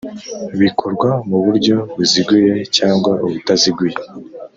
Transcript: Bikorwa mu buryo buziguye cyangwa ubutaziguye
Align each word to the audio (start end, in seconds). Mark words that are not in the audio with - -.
Bikorwa 0.59 1.09
mu 1.29 1.37
buryo 1.45 1.75
buziguye 1.95 2.53
cyangwa 2.75 3.11
ubutaziguye 3.25 3.97